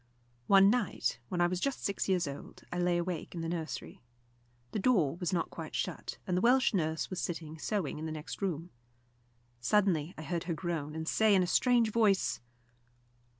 One 0.47 0.71
night, 0.71 1.19
when 1.29 1.41
I 1.41 1.45
was 1.45 1.59
just 1.59 1.83
six 1.85 2.09
years 2.09 2.27
old, 2.27 2.63
I 2.71 2.79
lay 2.79 2.97
awake 2.97 3.35
in 3.35 3.41
the 3.41 3.47
nursery. 3.47 4.01
The 4.71 4.79
door 4.79 5.15
was 5.17 5.31
not 5.31 5.51
quite 5.51 5.75
shut, 5.75 6.17
and 6.25 6.35
the 6.35 6.41
Welsh 6.41 6.73
nurse 6.73 7.11
was 7.11 7.21
sitting 7.21 7.59
sewing 7.59 7.99
in 7.99 8.07
the 8.07 8.11
next 8.11 8.41
room. 8.41 8.71
Suddenly 9.59 10.15
I 10.17 10.23
heard 10.23 10.45
her 10.45 10.55
groan, 10.55 10.95
and 10.95 11.07
say 11.07 11.35
in 11.35 11.43
a 11.43 11.45
strange 11.45 11.91
voice. 11.91 12.41